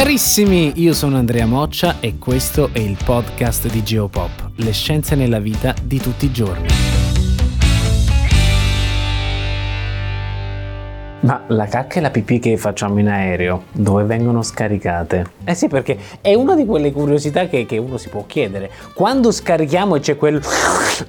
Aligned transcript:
Carissimi, 0.00 0.80
io 0.80 0.94
sono 0.94 1.18
Andrea 1.18 1.44
Moccia 1.44 1.96
e 2.00 2.16
questo 2.16 2.70
è 2.72 2.78
il 2.78 2.96
podcast 3.04 3.70
di 3.70 3.82
Geopop, 3.82 4.52
le 4.54 4.72
scienze 4.72 5.14
nella 5.14 5.40
vita 5.40 5.74
di 5.82 5.98
tutti 5.98 6.24
i 6.24 6.32
giorni. 6.32 6.68
Ma 11.20 11.44
la 11.48 11.66
cacca 11.66 11.98
e 11.98 12.00
la 12.00 12.08
pipì 12.08 12.38
che 12.38 12.56
facciamo 12.56 12.98
in 12.98 13.08
aereo, 13.08 13.64
dove 13.72 14.04
vengono 14.04 14.40
scaricate? 14.40 15.32
Eh 15.44 15.54
sì, 15.54 15.68
perché 15.68 15.98
è 16.22 16.32
una 16.32 16.56
di 16.56 16.64
quelle 16.64 16.92
curiosità 16.92 17.46
che, 17.46 17.66
che 17.66 17.76
uno 17.76 17.98
si 17.98 18.08
può 18.08 18.24
chiedere. 18.24 18.70
Quando 18.94 19.30
scarichiamo 19.30 19.96
e 19.96 20.00
c'è 20.00 20.16
quel 20.16 20.42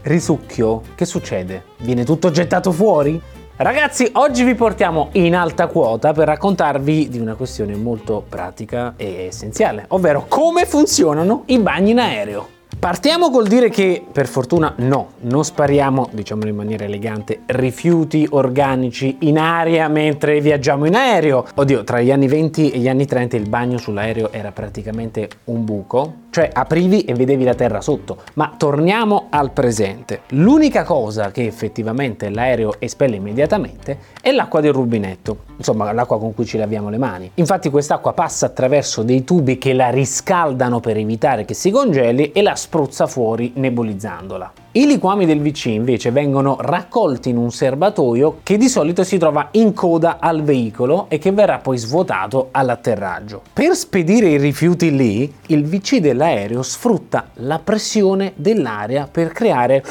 risucchio, 0.03 0.81
che 0.95 1.05
succede? 1.05 1.63
Viene 1.77 2.03
tutto 2.03 2.29
gettato 2.29 2.73
fuori? 2.73 3.21
Ragazzi, 3.63 4.09
oggi 4.13 4.43
vi 4.43 4.55
portiamo 4.55 5.09
in 5.11 5.35
alta 5.35 5.67
quota 5.67 6.13
per 6.13 6.25
raccontarvi 6.25 7.09
di 7.09 7.20
una 7.20 7.35
questione 7.35 7.75
molto 7.75 8.25
pratica 8.27 8.95
e 8.97 9.25
essenziale, 9.27 9.85
ovvero 9.89 10.25
come 10.27 10.65
funzionano 10.65 11.43
i 11.45 11.59
bagni 11.59 11.91
in 11.91 11.99
aereo. 11.99 12.60
Partiamo 12.82 13.29
col 13.29 13.48
dire 13.48 13.70
che 13.70 14.04
per 14.12 14.26
fortuna 14.27 14.74
no, 14.77 15.12
non 15.20 15.46
spariamo, 15.46 16.10
diciamolo 16.13 16.49
in 16.49 16.55
maniera 16.55 16.84
elegante, 16.84 17.41
rifiuti 17.46 18.27
organici 18.32 19.18
in 19.20 19.38
aria 19.38 19.88
mentre 19.88 20.41
viaggiamo 20.41 20.85
in 20.85 20.96
aereo. 20.96 21.46
Oddio, 21.54 21.84
tra 21.84 22.01
gli 22.01 22.10
anni 22.10 22.27
20 22.27 22.71
e 22.71 22.79
gli 22.79 22.88
anni 22.88 23.05
30 23.05 23.38
il 23.38 23.48
bagno 23.48 23.77
sull'aereo 23.77 24.32
era 24.32 24.51
praticamente 24.51 25.29
un 25.43 25.63
buco, 25.63 26.13
cioè 26.32 26.49
aprivi 26.51 27.01
e 27.01 27.13
vedevi 27.13 27.43
la 27.43 27.54
terra 27.54 27.82
sotto. 27.82 28.23
Ma 28.34 28.55
torniamo 28.57 29.27
al 29.29 29.51
presente. 29.51 30.21
L'unica 30.29 30.84
cosa 30.84 31.29
che 31.29 31.45
effettivamente 31.45 32.32
l'aereo 32.32 32.73
espelle 32.79 33.18
immediatamente 33.18 33.99
è 34.20 34.32
l'acqua 34.32 34.60
del 34.60 34.73
rubinetto, 34.73 35.43
insomma 35.55 35.91
l'acqua 35.91 36.18
con 36.18 36.34
cui 36.34 36.45
ci 36.45 36.57
laviamo 36.57 36.90
le 36.90 36.98
mani. 36.98 37.29
Infatti 37.35 37.70
quest'acqua 37.70 38.13
passa 38.13 38.48
attraverso 38.48 39.04
dei 39.04 39.23
tubi 39.23 39.60
che 39.60 39.73
la 39.73 39.90
riscaldano 39.90 40.79
per 40.79 40.98
evitare 40.98 41.45
che 41.45 41.54
si 41.54 41.70
congeli 41.70 42.32
e 42.32 42.41
la 42.41 42.55
spruzza 42.71 43.05
fuori 43.05 43.51
nebulizzandola. 43.55 44.53
I 44.71 44.85
liquami 44.85 45.25
del 45.25 45.41
VC 45.41 45.65
invece 45.65 46.09
vengono 46.09 46.55
raccolti 46.61 47.27
in 47.27 47.35
un 47.35 47.51
serbatoio 47.51 48.39
che 48.43 48.55
di 48.55 48.69
solito 48.69 49.03
si 49.03 49.17
trova 49.17 49.49
in 49.51 49.73
coda 49.73 50.19
al 50.21 50.41
veicolo 50.41 51.07
e 51.09 51.17
che 51.17 51.33
verrà 51.33 51.57
poi 51.57 51.77
svuotato 51.77 52.47
all'atterraggio. 52.51 53.41
Per 53.51 53.75
spedire 53.75 54.29
i 54.29 54.37
rifiuti 54.37 54.95
lì, 54.95 55.33
il 55.47 55.65
VC 55.65 55.97
dell'aereo 55.97 56.63
sfrutta 56.63 57.31
la 57.33 57.59
pressione 57.59 58.31
dell'aria 58.37 59.05
per 59.11 59.33
creare 59.33 59.83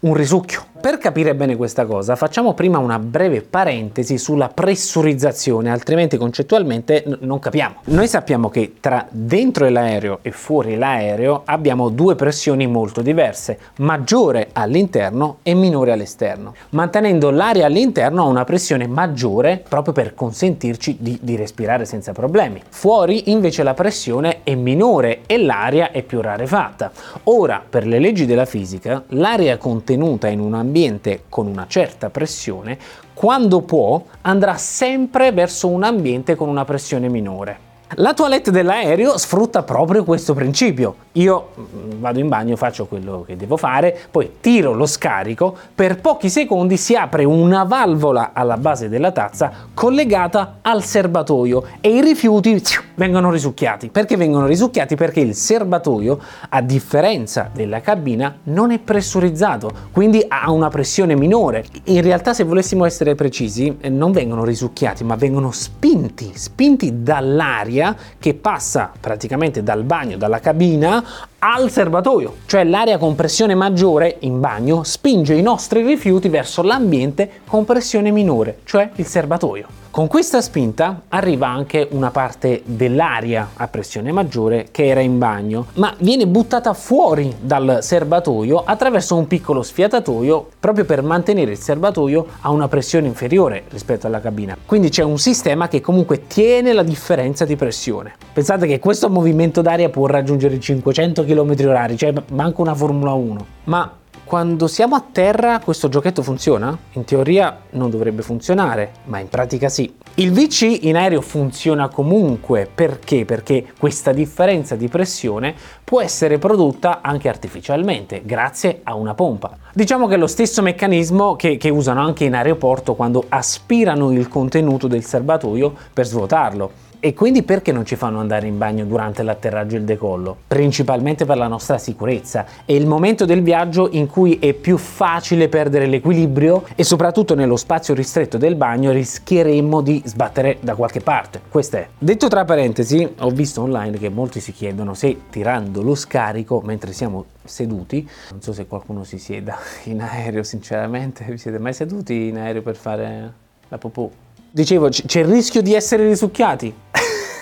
un 0.00 0.12
risucchio. 0.12 0.66
Per 0.80 0.96
capire 0.98 1.34
bene 1.34 1.56
questa 1.56 1.86
cosa, 1.86 2.14
facciamo 2.14 2.54
prima 2.54 2.78
una 2.78 3.00
breve 3.00 3.42
parentesi 3.42 4.16
sulla 4.16 4.48
pressurizzazione, 4.48 5.72
altrimenti 5.72 6.16
concettualmente 6.16 7.02
n- 7.04 7.18
non 7.22 7.40
capiamo. 7.40 7.80
Noi 7.86 8.06
sappiamo 8.06 8.48
che 8.48 8.74
tra 8.78 9.04
dentro 9.10 9.68
l'aereo 9.68 10.20
e 10.22 10.30
fuori 10.30 10.76
l'aereo 10.76 11.42
abbiamo 11.46 11.88
due 11.88 12.14
pressioni 12.14 12.68
molto 12.68 13.02
diverse, 13.02 13.58
maggiore 13.78 14.50
all'interno 14.52 15.38
e 15.42 15.54
minore 15.54 15.90
all'esterno, 15.90 16.54
mantenendo 16.70 17.30
l'aria 17.30 17.66
all'interno 17.66 18.22
a 18.22 18.26
una 18.26 18.44
pressione 18.44 18.86
maggiore 18.86 19.60
proprio 19.68 19.92
per 19.92 20.14
consentirci 20.14 20.98
di, 21.00 21.18
di 21.20 21.34
respirare 21.34 21.86
senza 21.86 22.12
problemi. 22.12 22.62
Fuori 22.68 23.32
invece 23.32 23.64
la 23.64 23.74
pressione 23.74 24.42
è 24.44 24.54
minore 24.54 25.22
e 25.26 25.38
l'aria 25.38 25.90
è 25.90 26.02
più 26.02 26.20
rarefatta. 26.20 26.92
Ora, 27.24 27.60
per 27.68 27.84
le 27.84 27.98
leggi 27.98 28.26
della 28.26 28.46
fisica, 28.46 29.02
l'aria 29.08 29.56
contenuta 29.56 30.28
in 30.28 30.38
un 30.38 30.54
ambiente 30.68 31.24
con 31.30 31.46
una 31.46 31.66
certa 31.66 32.10
pressione, 32.10 32.78
quando 33.14 33.62
può, 33.62 34.04
andrà 34.20 34.56
sempre 34.56 35.32
verso 35.32 35.66
un 35.66 35.82
ambiente 35.82 36.36
con 36.36 36.48
una 36.48 36.64
pressione 36.64 37.08
minore. 37.08 37.67
La 37.94 38.12
toilette 38.12 38.50
dell'aereo 38.50 39.16
sfrutta 39.16 39.62
proprio 39.62 40.04
questo 40.04 40.34
principio. 40.34 41.06
Io 41.12 41.48
mm, 41.58 42.00
vado 42.00 42.18
in 42.18 42.28
bagno, 42.28 42.54
faccio 42.54 42.84
quello 42.84 43.24
che 43.26 43.34
devo 43.34 43.56
fare, 43.56 43.98
poi 44.10 44.32
tiro 44.40 44.74
lo 44.74 44.84
scarico, 44.84 45.56
per 45.74 45.98
pochi 45.98 46.28
secondi 46.28 46.76
si 46.76 46.94
apre 46.94 47.24
una 47.24 47.64
valvola 47.64 48.32
alla 48.34 48.58
base 48.58 48.90
della 48.90 49.10
tazza 49.10 49.50
collegata 49.72 50.58
al 50.60 50.84
serbatoio 50.84 51.64
e 51.80 51.88
i 51.88 52.02
rifiuti 52.02 52.62
vengono 52.96 53.30
risucchiati. 53.30 53.88
Perché 53.88 54.18
vengono 54.18 54.46
risucchiati? 54.46 54.94
Perché 54.94 55.20
il 55.20 55.34
serbatoio, 55.34 56.18
a 56.50 56.60
differenza 56.60 57.48
della 57.52 57.80
cabina, 57.80 58.36
non 58.44 58.70
è 58.70 58.78
pressurizzato, 58.78 59.70
quindi 59.92 60.22
ha 60.28 60.50
una 60.50 60.68
pressione 60.68 61.16
minore. 61.16 61.64
In 61.84 62.02
realtà, 62.02 62.34
se 62.34 62.44
volessimo 62.44 62.84
essere 62.84 63.14
precisi, 63.14 63.78
eh, 63.80 63.88
non 63.88 64.12
vengono 64.12 64.44
risucchiati, 64.44 65.04
ma 65.04 65.16
vengono 65.16 65.52
spinti, 65.52 66.32
spinti 66.34 67.02
dall'aria 67.02 67.77
che 68.18 68.34
passa 68.34 68.92
praticamente 68.98 69.62
dal 69.62 69.84
bagno, 69.84 70.16
dalla 70.16 70.40
cabina 70.40 71.04
al 71.40 71.70
serbatoio, 71.70 72.38
cioè 72.46 72.64
l'aria 72.64 72.98
con 72.98 73.14
pressione 73.14 73.54
maggiore 73.54 74.16
in 74.20 74.40
bagno 74.40 74.82
spinge 74.82 75.34
i 75.34 75.42
nostri 75.42 75.84
rifiuti 75.84 76.28
verso 76.28 76.62
l'ambiente 76.62 77.42
con 77.46 77.64
pressione 77.64 78.10
minore, 78.10 78.58
cioè 78.64 78.90
il 78.96 79.06
serbatoio. 79.06 79.86
Con 79.90 80.06
questa 80.06 80.40
spinta 80.42 81.02
arriva 81.08 81.48
anche 81.48 81.88
una 81.90 82.10
parte 82.10 82.62
dell'aria 82.64 83.50
a 83.54 83.66
pressione 83.68 84.12
maggiore 84.12 84.68
che 84.70 84.86
era 84.86 85.00
in 85.00 85.18
bagno, 85.18 85.66
ma 85.74 85.92
viene 85.98 86.26
buttata 86.26 86.72
fuori 86.74 87.34
dal 87.40 87.78
serbatoio 87.80 88.62
attraverso 88.64 89.16
un 89.16 89.26
piccolo 89.26 89.62
sfiatatoio 89.62 90.50
proprio 90.60 90.84
per 90.84 91.02
mantenere 91.02 91.52
il 91.52 91.58
serbatoio 91.58 92.26
a 92.42 92.50
una 92.50 92.68
pressione 92.68 93.08
inferiore 93.08 93.64
rispetto 93.70 94.06
alla 94.06 94.20
cabina. 94.20 94.56
Quindi 94.64 94.90
c'è 94.90 95.02
un 95.02 95.18
sistema 95.18 95.66
che 95.68 95.80
comunque 95.80 96.26
tiene 96.26 96.72
la 96.74 96.84
differenza 96.84 97.44
di 97.44 97.56
pressione. 97.56 98.12
Pensate 98.32 98.66
che 98.68 98.78
questo 98.78 99.08
movimento 99.08 99.62
d'aria 99.62 99.88
può 99.88 100.06
raggiungere 100.06 100.54
i 100.54 100.60
500 100.60 101.24
km 101.28 101.52
h 101.52 101.94
cioè 101.96 102.12
manca 102.32 102.62
una 102.62 102.74
Formula 102.74 103.12
1. 103.12 103.46
Ma 103.64 103.92
quando 104.28 104.66
siamo 104.66 104.94
a 104.94 105.02
terra 105.10 105.58
questo 105.58 105.88
giochetto 105.88 106.22
funziona? 106.22 106.76
In 106.92 107.04
teoria 107.04 107.60
non 107.70 107.88
dovrebbe 107.88 108.20
funzionare, 108.20 108.92
ma 109.04 109.20
in 109.20 109.28
pratica 109.28 109.70
sì. 109.70 109.90
Il 110.16 110.32
VC 110.32 110.80
in 110.82 110.96
aereo 110.96 111.22
funziona 111.22 111.88
comunque 111.88 112.68
perché? 112.72 113.24
Perché 113.24 113.68
questa 113.78 114.12
differenza 114.12 114.76
di 114.76 114.88
pressione 114.88 115.54
può 115.82 116.02
essere 116.02 116.36
prodotta 116.36 117.00
anche 117.00 117.30
artificialmente, 117.30 118.20
grazie 118.22 118.80
a 118.82 118.94
una 118.96 119.14
pompa. 119.14 119.56
Diciamo 119.72 120.06
che 120.06 120.16
è 120.16 120.18
lo 120.18 120.26
stesso 120.26 120.60
meccanismo 120.60 121.34
che, 121.34 121.56
che 121.56 121.70
usano 121.70 122.02
anche 122.02 122.24
in 122.24 122.34
aeroporto 122.34 122.94
quando 122.94 123.24
aspirano 123.30 124.12
il 124.12 124.28
contenuto 124.28 124.88
del 124.88 125.04
serbatoio 125.04 125.72
per 125.92 126.06
svuotarlo. 126.06 126.86
E 127.00 127.14
quindi 127.14 127.44
perché 127.44 127.70
non 127.70 127.84
ci 127.84 127.94
fanno 127.94 128.18
andare 128.18 128.48
in 128.48 128.58
bagno 128.58 128.84
durante 128.84 129.22
l'atterraggio 129.22 129.76
e 129.76 129.78
il 129.78 129.84
decollo? 129.84 130.36
Principalmente 130.48 131.24
per 131.24 131.36
la 131.36 131.46
nostra 131.46 131.78
sicurezza. 131.78 132.44
È 132.64 132.72
il 132.72 132.88
momento 132.88 133.24
del 133.24 133.40
viaggio 133.40 133.88
in 133.92 134.08
cui 134.08 134.38
è 134.40 134.52
più 134.52 134.76
facile 134.78 135.48
perdere 135.48 135.86
l'equilibrio 135.86 136.64
e 136.74 136.82
soprattutto 136.82 137.36
nello 137.36 137.56
spazio 137.56 137.94
ristretto 137.94 138.36
del 138.36 138.56
bagno 138.56 138.90
rischieremmo 138.90 139.80
di 139.80 140.02
sbattere 140.04 140.58
da 140.60 140.74
qualche 140.74 141.00
parte. 141.00 141.40
Questo 141.48 141.76
è. 141.76 141.88
Detto 141.96 142.26
tra 142.26 142.44
parentesi, 142.44 143.08
ho 143.20 143.30
visto 143.30 143.62
online 143.62 143.96
che 143.96 144.08
molti 144.08 144.40
si 144.40 144.50
chiedono 144.50 144.94
se 144.94 145.16
tirando 145.30 145.82
lo 145.82 145.94
scarico 145.94 146.60
mentre 146.62 146.92
siamo 146.92 147.26
seduti, 147.44 148.08
non 148.32 148.42
so 148.42 148.52
se 148.52 148.66
qualcuno 148.66 149.04
si 149.04 149.18
sieda 149.18 149.56
in 149.84 150.02
aereo 150.02 150.42
sinceramente, 150.42 151.24
vi 151.28 151.38
siete 151.38 151.60
mai 151.60 151.74
seduti 151.74 152.26
in 152.26 152.38
aereo 152.38 152.62
per 152.62 152.74
fare 152.74 153.32
la 153.68 153.78
popò? 153.78 154.10
Dicevo, 154.58 154.88
c'è 154.88 155.20
il 155.20 155.26
rischio 155.26 155.62
di 155.62 155.72
essere 155.72 156.04
risucchiati? 156.08 156.74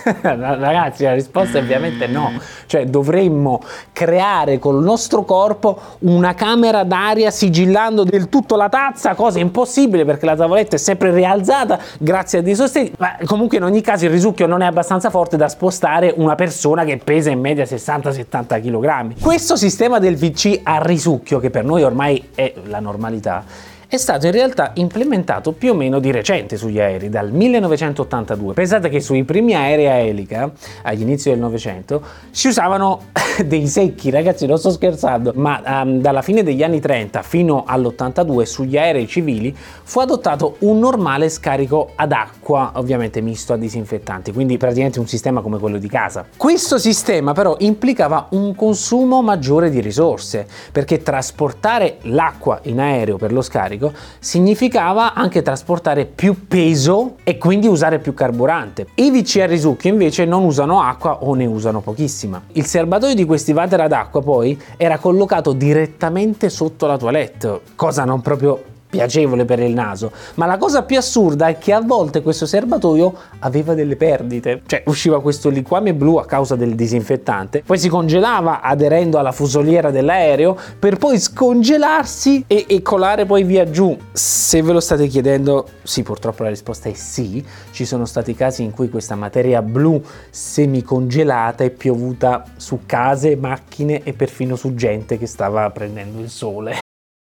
Ragazzi, 0.21 1.05
la 1.05 1.15
risposta 1.15 1.57
è 1.57 1.63
ovviamente 1.63 2.07
no. 2.07 2.31
Cioè, 2.67 2.85
dovremmo 2.85 3.63
creare 3.91 4.59
col 4.59 4.83
nostro 4.83 5.25
corpo 5.25 5.81
una 6.01 6.35
camera 6.35 6.85
d'aria 6.85 7.31
sigillando 7.31 8.05
del 8.05 8.29
tutto 8.29 8.55
la 8.57 8.69
tazza, 8.69 9.15
cosa 9.15 9.39
impossibile 9.39 10.05
perché 10.05 10.27
la 10.27 10.37
tavoletta 10.37 10.77
è 10.77 10.79
sempre 10.79 11.11
rialzata 11.11 11.79
grazie 11.97 12.41
a 12.41 12.43
dei 12.43 12.55
sostegni. 12.55 12.93
Ma 12.99 13.17
comunque, 13.25 13.57
in 13.57 13.63
ogni 13.63 13.81
caso, 13.81 14.05
il 14.05 14.11
risucchio 14.11 14.47
non 14.47 14.61
è 14.61 14.67
abbastanza 14.67 15.09
forte 15.09 15.39
da 15.39 15.49
spostare 15.49 16.13
una 16.19 16.35
persona 16.35 16.85
che 16.85 16.99
pesa 16.99 17.31
in 17.31 17.41
media 17.41 17.65
60-70 17.65 18.61
kg. 18.61 19.19
Questo 19.23 19.57
sistema 19.57 19.99
del 19.99 20.17
VC 20.17 20.61
a 20.63 20.83
risucchio, 20.83 21.41
che 21.41 21.49
per 21.49 21.65
noi 21.65 21.83
ormai 21.83 22.29
è 22.35 22.53
la 22.67 22.81
normalità, 22.81 23.43
è 23.89 23.99
stato 23.99 24.27
in 24.27 24.33
realtà 24.33 24.73
implementato 24.75 25.53
più 25.53 25.71
o 25.71 25.75
meno 25.75 26.01
di 26.01 26.11
recente 26.11 26.57
sugli 26.57 26.81
aerei, 26.81 27.09
dal 27.09 27.31
1982. 27.31 28.53
Pensate 28.53 28.89
che 28.89 29.01
sui 29.01 29.23
primi 29.23 29.55
aerei 29.55 29.87
a 29.87 29.95
elica, 29.95 30.51
agli 30.83 31.03
inizi 31.03 31.31
del 31.31 31.39
Novecento, 31.39 32.03
si 32.31 32.49
usavano 32.49 33.03
dei 33.47 33.69
secchi, 33.69 34.11
ragazzi, 34.11 34.45
non 34.47 34.59
sto 34.59 34.71
scherzando, 34.71 35.33
ma 35.37 35.63
um, 35.65 36.01
dalla 36.01 36.23
fine 36.23 36.43
degli 36.43 36.65
anni 36.65 36.81
30 36.81 37.23
fino 37.23 37.63
all'82 37.65 38.43
sugli 38.43 38.77
aerei 38.77 39.07
civili 39.07 39.55
fu 39.57 40.01
adottato 40.01 40.57
un 40.61 40.81
normale 40.81 41.29
scarico 41.29 41.91
ad 41.95 42.11
acqua, 42.11 42.73
ovviamente 42.75 43.21
misto 43.21 43.53
a 43.53 43.57
disinfettanti, 43.57 44.33
quindi 44.33 44.57
praticamente 44.57 44.99
un 44.99 45.07
sistema 45.07 45.43
come 45.43 45.59
quello 45.59 45.79
di 45.79 45.89
casa. 45.89 46.27
Questo 46.37 46.79
sistema 46.79 47.35
però 47.35 47.55
implicava 47.61 48.27
un 48.31 48.53
consumo 48.57 49.23
maggiore 49.23 49.71
di 49.71 49.81
risorse, 49.81 50.45
perché 50.73 51.03
trasportare 51.03 51.99
l'acqua 52.03 52.59
in 52.63 52.81
aereo 52.81 53.17
per 53.17 53.33
lo 53.33 53.43
scarico 53.43 53.76
significava 54.19 55.15
anche 55.15 55.43
trasportare 55.43 56.05
più 56.05 56.47
peso 56.47 57.17
e 57.25 57.39
quindi 57.39 57.67
usare 57.67 57.99
più 57.99 58.15
carburante. 58.15 58.89
I 58.95 59.11
VC 59.11 59.39
a 59.39 59.47
invece 59.89 60.25
non 60.25 60.45
usano 60.45 60.81
acqua 60.81 61.23
o 61.23 61.35
ne 61.35 61.47
usano 61.47 61.81
pochissima. 61.81 62.43
Il 62.53 62.67
serbatoio 62.67 63.15
di 63.15 63.25
questi 63.25 63.53
water 63.53 63.81
ad 63.81 63.93
acqua 63.93 64.23
poi 64.23 64.61
era 64.77 64.99
collocato 64.99 65.53
direttamente 65.53 66.49
sotto 66.49 66.87
la 66.87 66.97
toilette, 66.97 67.61
cosa 67.75 68.05
non 68.05 68.21
proprio 68.21 68.75
piacevole 68.97 69.45
per 69.45 69.61
il 69.61 69.75
naso, 69.75 70.11
ma 70.35 70.47
la 70.47 70.57
cosa 70.57 70.83
più 70.83 70.97
assurda 70.97 71.49
è 71.49 71.59
che 71.59 71.73
a 71.73 71.81
volte 71.81 72.23
questo 72.23 72.47
serbatoio 72.47 73.13
aveva 73.41 73.75
delle 73.75 73.97
perdite, 73.97 74.63
cioè 74.67 74.83
usciva 74.87 75.21
questo 75.21 75.51
liquame 75.51 75.93
blu 75.93 76.17
a 76.17 76.25
causa 76.25 76.57
del 76.57 76.75
disinfettante, 76.75 77.63
poi 77.65 77.79
si 77.79 77.89
congelava 77.89 78.63
aderendo 78.63 79.19
alla 79.19 79.33
fusoliera 79.33 79.91
dell'aereo 79.91 80.57
per 80.79 80.97
poi 80.97 81.19
scongelarsi 81.19 82.45
e, 82.47 82.65
e 82.67 82.81
colare 82.81 83.27
poi 83.27 83.45
via 83.45 83.69
giù. 83.69 83.97
Se 84.13 84.63
ve 84.63 84.73
lo 84.73 84.81
state 84.81 85.07
chiedendo, 85.09 85.67
sì, 85.83 86.03
purtroppo 86.03 86.43
la 86.43 86.49
risposta 86.49 86.89
è 86.89 86.95
sì, 86.95 87.45
ci 87.73 87.85
sono 87.85 88.07
stati 88.07 88.35
casi 88.35 88.63
in 88.63 88.71
cui 88.71 88.89
questa 88.89 89.15
materia 89.15 89.61
blu 89.61 90.03
semicongelata 90.31 91.65
è 91.65 91.71
piovuta 91.71 92.45
su 92.57 92.81
case, 92.87 93.37
macchine 93.37 94.03
e 94.03 94.15
perfino 94.15 94.57
su 94.57 94.75
gente 94.75 95.19
che 95.19 95.27
stava 95.27 95.69
prendendo 95.71 96.21
il 96.21 96.31
sole. 96.31 96.79